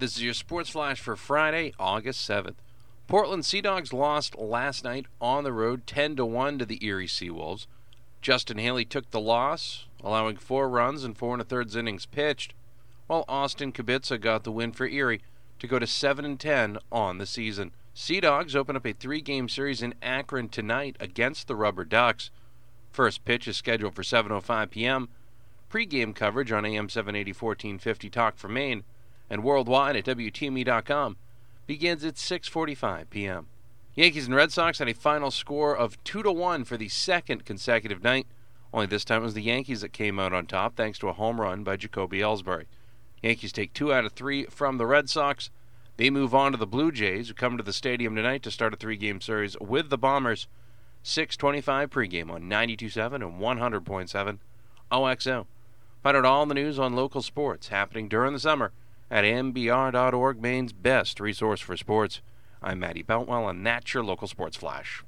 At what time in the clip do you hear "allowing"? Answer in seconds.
10.02-10.38